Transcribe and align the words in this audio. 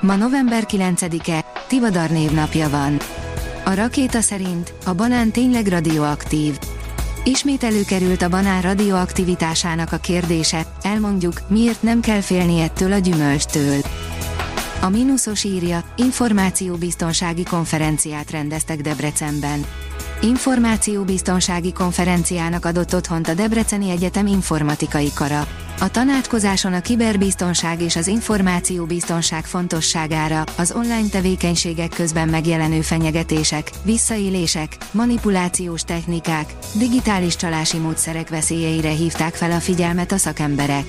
Ma 0.00 0.16
november 0.16 0.64
9-e, 0.68 1.44
Tivadar 1.68 2.10
névnapja 2.10 2.68
van. 2.68 2.96
A 3.64 3.74
rakéta 3.74 4.20
szerint 4.20 4.74
a 4.84 4.94
banán 4.94 5.30
tényleg 5.30 5.66
radioaktív. 5.66 6.58
Ismét 7.24 7.64
előkerült 7.64 8.22
a 8.22 8.28
banán 8.28 8.62
radioaktivitásának 8.62 9.92
a 9.92 9.96
kérdése, 9.96 10.66
elmondjuk, 10.82 11.40
miért 11.48 11.82
nem 11.82 12.00
kell 12.00 12.20
félni 12.20 12.60
ettől 12.60 12.92
a 12.92 12.98
gyümölcstől. 12.98 13.80
A 14.80 14.88
mínuszos 14.88 15.44
írja, 15.44 15.84
információbiztonsági 15.96 17.42
konferenciát 17.42 18.30
rendeztek 18.30 18.80
Debrecenben. 18.80 19.64
Információbiztonsági 20.20 21.72
konferenciának 21.72 22.64
adott 22.64 22.94
otthont 22.94 23.28
a 23.28 23.34
Debreceni 23.34 23.90
Egyetem 23.90 24.26
informatikai 24.26 25.12
kara. 25.14 25.46
A 25.80 25.90
tanácskozáson 25.90 26.72
a 26.72 26.80
kiberbiztonság 26.80 27.82
és 27.82 27.96
az 27.96 28.06
információbiztonság 28.06 29.44
fontosságára, 29.44 30.44
az 30.56 30.72
online 30.76 31.08
tevékenységek 31.10 31.88
közben 31.88 32.28
megjelenő 32.28 32.80
fenyegetések, 32.80 33.70
visszaélések, 33.82 34.76
manipulációs 34.90 35.82
technikák, 35.82 36.54
digitális 36.74 37.36
csalási 37.36 37.78
módszerek 37.78 38.28
veszélyeire 38.28 38.90
hívták 38.90 39.34
fel 39.34 39.50
a 39.50 39.60
figyelmet 39.60 40.12
a 40.12 40.16
szakemberek. 40.16 40.84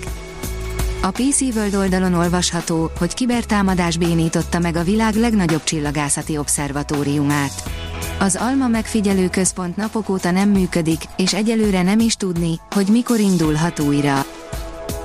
A 1.01 1.11
PC 1.11 1.41
World 1.41 1.75
oldalon 1.75 2.13
olvasható, 2.13 2.91
hogy 2.97 3.13
kibertámadás 3.13 3.97
bénította 3.97 4.59
meg 4.59 4.75
a 4.75 4.83
világ 4.83 5.15
legnagyobb 5.15 5.63
csillagászati 5.63 6.37
obszervatóriumát. 6.37 7.76
Az 8.19 8.35
Alma 8.35 8.67
megfigyelő 8.67 9.29
központ 9.29 9.75
napok 9.75 10.09
óta 10.09 10.31
nem 10.31 10.49
működik, 10.49 11.01
és 11.17 11.33
egyelőre 11.33 11.81
nem 11.81 11.99
is 11.99 12.15
tudni, 12.15 12.59
hogy 12.71 12.87
mikor 12.87 13.19
indulhat 13.19 13.79
újra. 13.79 14.25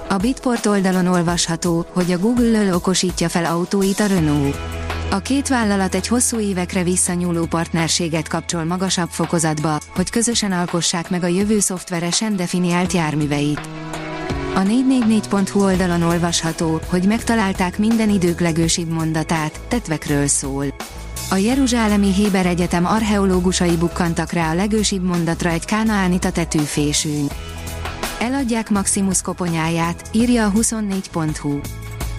A 0.09 0.17
Bitport 0.17 0.67
oldalon 0.67 1.07
olvasható, 1.07 1.87
hogy 1.93 2.13
a 2.13 2.19
Google-lől 2.19 2.75
okosítja 2.75 3.29
fel 3.29 3.45
autóit 3.45 4.01
a 4.01 4.07
Renault. 4.07 4.57
A 5.11 5.19
két 5.19 5.49
vállalat 5.49 5.95
egy 5.95 6.07
hosszú 6.07 6.39
évekre 6.39 6.83
visszanyúló 6.83 7.45
partnerséget 7.45 8.29
kapcsol 8.29 8.65
magasabb 8.65 9.09
fokozatba, 9.09 9.81
hogy 9.95 10.11
közösen 10.11 10.53
alkossák 10.53 11.11
meg 11.11 11.23
a 11.23 11.27
jövő 11.27 11.61
szoftveresen 11.61 12.37
definiált 12.37 12.93
járműveit. 12.93 13.69
A 14.55 14.61
444.hu 14.61 15.63
oldalon 15.63 16.03
olvasható, 16.03 16.81
hogy 16.87 17.05
megtalálták 17.05 17.79
minden 17.79 18.11
idők 18.11 18.41
legősibb 18.41 18.89
mondatát, 18.89 19.61
tetvekről 19.69 20.27
szól. 20.27 20.65
A 21.33 21.37
Jeruzsálemi 21.37 22.13
Héber 22.13 22.47
Egyetem 22.47 22.87
archeológusai 22.87 23.77
bukkantak 23.77 24.33
rá 24.33 24.51
a 24.51 24.55
legősibb 24.55 25.03
mondatra 25.03 25.51
egy 25.51 25.65
kánaánita 25.65 26.31
tetűfésűn. 26.31 27.27
Eladják 28.21 28.71
Maximus 28.71 29.23
koponyáját, 29.23 30.09
írja 30.11 30.47
a 30.47 30.51
24.hu. 30.51 31.61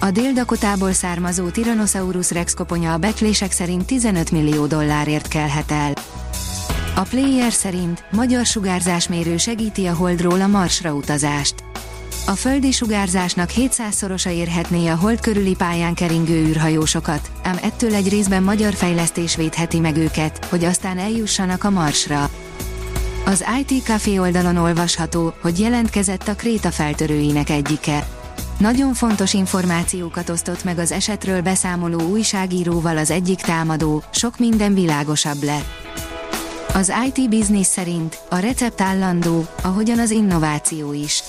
A 0.00 0.10
Dél-Dakotából 0.10 0.92
származó 0.92 1.48
Tyrannosaurus 1.48 2.30
rex 2.30 2.54
koponya 2.54 2.92
a 2.92 2.98
becslések 2.98 3.52
szerint 3.52 3.86
15 3.86 4.30
millió 4.30 4.66
dollárért 4.66 5.28
kelhet 5.28 5.70
el. 5.70 5.92
A 6.94 7.02
player 7.02 7.52
szerint 7.52 8.04
magyar 8.10 8.46
sugárzásmérő 8.46 9.36
segíti 9.36 9.86
a 9.86 9.94
Holdról 9.94 10.40
a 10.40 10.46
Marsra 10.46 10.94
utazást. 10.94 11.73
A 12.26 12.32
földi 12.32 12.72
sugárzásnak 12.72 13.50
700-szorosa 13.56 14.30
érhetné 14.30 14.88
a 14.88 14.96
hold 14.96 15.20
körüli 15.20 15.54
pályán 15.54 15.94
keringő 15.94 16.46
űrhajósokat, 16.46 17.30
ám 17.42 17.58
ettől 17.62 17.94
egy 17.94 18.08
részben 18.08 18.42
magyar 18.42 18.74
fejlesztés 18.74 19.36
védheti 19.36 19.78
meg 19.78 19.96
őket, 19.96 20.44
hogy 20.44 20.64
aztán 20.64 20.98
eljussanak 20.98 21.64
a 21.64 21.70
Marsra. 21.70 22.30
Az 23.24 23.44
IT 23.60 23.84
Café 23.84 24.18
oldalon 24.18 24.56
olvasható, 24.56 25.34
hogy 25.40 25.58
jelentkezett 25.60 26.28
a 26.28 26.34
Kréta 26.34 26.70
feltörőinek 26.70 27.50
egyike. 27.50 28.06
Nagyon 28.58 28.94
fontos 28.94 29.34
információkat 29.34 30.28
osztott 30.28 30.64
meg 30.64 30.78
az 30.78 30.92
esetről 30.92 31.42
beszámoló 31.42 32.00
újságíróval 32.00 32.96
az 32.96 33.10
egyik 33.10 33.40
támadó, 33.40 34.02
sok 34.10 34.38
minden 34.38 34.74
világosabb 34.74 35.42
lett. 35.42 35.82
Az 36.74 36.92
IT 37.06 37.28
Business 37.28 37.66
szerint 37.66 38.18
a 38.30 38.36
recept 38.36 38.80
állandó, 38.80 39.46
ahogyan 39.62 39.98
az 39.98 40.10
innováció 40.10 40.92
is. 40.92 41.22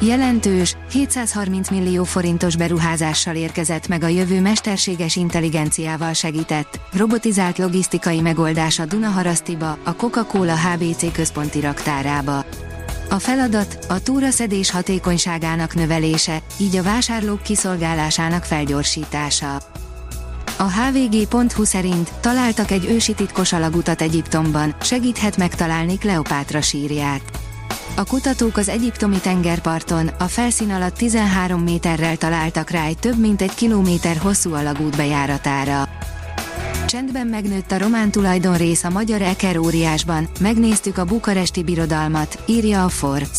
Jelentős, 0.00 0.76
730 0.90 1.70
millió 1.70 2.04
forintos 2.04 2.56
beruházással 2.56 3.34
érkezett 3.34 3.88
meg 3.88 4.02
a 4.02 4.06
jövő 4.06 4.40
mesterséges 4.40 5.16
intelligenciával 5.16 6.12
segített, 6.12 6.80
robotizált 6.92 7.58
logisztikai 7.58 8.20
megoldás 8.20 8.78
a 8.78 8.84
Dunaharasztiba, 8.84 9.78
a 9.84 9.94
Coca-Cola 9.94 10.56
HBC 10.56 11.12
központi 11.12 11.60
raktárába. 11.60 12.44
A 13.10 13.18
feladat 13.18 13.78
a 13.88 14.02
túraszedés 14.02 14.70
hatékonyságának 14.70 15.74
növelése, 15.74 16.38
így 16.56 16.76
a 16.76 16.82
vásárlók 16.82 17.42
kiszolgálásának 17.42 18.44
felgyorsítása. 18.44 19.56
A 20.56 20.70
hvg.hu 20.70 21.64
szerint 21.64 22.12
találtak 22.20 22.70
egy 22.70 22.84
ősi 22.90 23.14
titkos 23.14 23.52
alagutat 23.52 24.02
Egyiptomban, 24.02 24.74
segíthet 24.80 25.36
megtalálni 25.36 25.98
Kleopátra 25.98 26.60
sírját. 26.60 27.45
A 27.94 28.04
kutatók 28.04 28.56
az 28.56 28.68
egyiptomi 28.68 29.18
tengerparton, 29.18 30.10
a 30.18 30.24
felszín 30.24 30.70
alatt 30.70 30.96
13 30.96 31.62
méterrel 31.62 32.16
találtak 32.16 32.70
rá 32.70 32.84
egy 32.84 32.98
több 32.98 33.18
mint 33.18 33.42
egy 33.42 33.54
kilométer 33.54 34.16
hosszú 34.16 34.54
alagút 34.54 34.96
bejáratára. 34.96 35.88
Csendben 36.86 37.26
megnőtt 37.26 37.70
a 37.70 37.78
román 37.78 38.10
tulajdonrész 38.10 38.84
a 38.84 38.90
magyar 38.90 39.22
Eker 39.22 39.56
óriásban, 39.58 40.28
megnéztük 40.40 40.98
a 40.98 41.04
bukaresti 41.04 41.62
birodalmat, 41.62 42.42
írja 42.46 42.84
a 42.84 42.88
Forbes. 42.88 43.38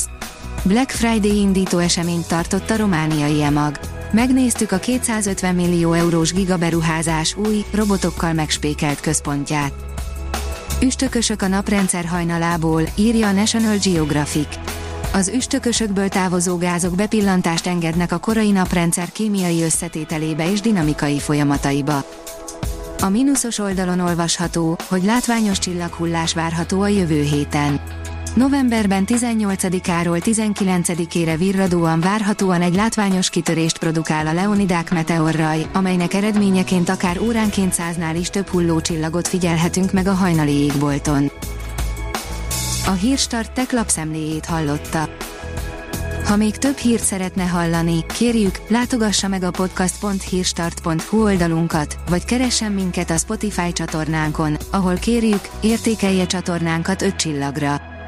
Black 0.63 0.89
Friday 0.89 1.39
indító 1.39 1.77
eseményt 1.77 2.27
tartott 2.27 2.69
a 2.69 2.77
romániai 2.77 3.43
emag. 3.43 3.79
Megnéztük 4.11 4.71
a 4.71 4.77
250 4.77 5.55
millió 5.55 5.93
eurós 5.93 6.33
gigaberuházás 6.33 7.35
új, 7.35 7.65
robotokkal 7.73 8.33
megspékelt 8.33 8.99
központját. 8.99 9.73
Üstökösök 10.81 11.41
a 11.41 11.47
naprendszer 11.47 12.05
hajnalából, 12.05 12.81
írja 12.95 13.27
a 13.27 13.31
National 13.31 13.77
Geographic. 13.83 14.47
Az 15.13 15.27
üstökösökből 15.27 16.09
távozó 16.09 16.57
gázok 16.57 16.95
bepillantást 16.95 17.67
engednek 17.67 18.11
a 18.11 18.17
korai 18.17 18.51
naprendszer 18.51 19.11
kémiai 19.11 19.63
összetételébe 19.63 20.51
és 20.51 20.61
dinamikai 20.61 21.19
folyamataiba. 21.19 22.03
A 23.01 23.09
mínuszos 23.09 23.59
oldalon 23.59 23.99
olvasható, 23.99 24.77
hogy 24.88 25.03
látványos 25.03 25.59
csillaghullás 25.59 26.33
várható 26.33 26.81
a 26.81 26.88
jövő 26.88 27.21
héten. 27.21 27.81
Novemberben 28.37 29.03
18-áról 29.07 30.21
19-ére 30.23 31.35
virradóan 31.37 31.99
várhatóan 31.99 32.61
egy 32.61 32.75
látványos 32.75 33.29
kitörést 33.29 33.77
produkál 33.77 34.27
a 34.27 34.33
Leonidák 34.33 34.91
meteorraj, 34.91 35.65
amelynek 35.73 36.13
eredményeként 36.13 36.89
akár 36.89 37.19
óránként 37.19 37.73
száznál 37.73 38.15
is 38.15 38.29
több 38.29 38.47
hullócsillagot 38.47 39.27
figyelhetünk 39.27 39.91
meg 39.91 40.07
a 40.07 40.13
hajnali 40.13 40.51
égbolton. 40.51 41.31
A 42.85 42.91
Hírstart 42.91 43.51
tech 43.51 43.73
lapszemléjét 43.73 44.45
hallotta. 44.45 45.09
Ha 46.25 46.35
még 46.35 46.57
több 46.57 46.77
hírt 46.77 47.03
szeretne 47.03 47.43
hallani, 47.43 48.05
kérjük, 48.17 48.61
látogassa 48.67 49.27
meg 49.27 49.43
a 49.43 49.51
podcast.hírstart.hu 49.51 51.23
oldalunkat, 51.23 51.97
vagy 52.09 52.25
keressen 52.25 52.71
minket 52.71 53.09
a 53.09 53.17
Spotify 53.17 53.71
csatornánkon, 53.71 54.57
ahol 54.71 54.95
kérjük, 54.95 55.50
értékelje 55.62 56.25
csatornánkat 56.25 57.01
5 57.01 57.15
csillagra. 57.15 57.87